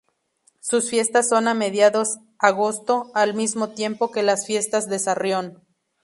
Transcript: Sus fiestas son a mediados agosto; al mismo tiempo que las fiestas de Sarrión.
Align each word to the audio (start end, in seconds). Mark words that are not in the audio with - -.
Sus 0.61 0.89
fiestas 0.89 1.29
son 1.29 1.47
a 1.47 1.53
mediados 1.53 2.17
agosto; 2.39 3.11
al 3.13 3.35
mismo 3.35 3.69
tiempo 3.69 4.09
que 4.09 4.23
las 4.23 4.47
fiestas 4.47 4.89
de 4.89 4.97
Sarrión. 4.97 5.61